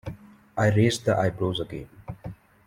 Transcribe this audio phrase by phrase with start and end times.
[0.57, 1.87] I raised the eyebrows again.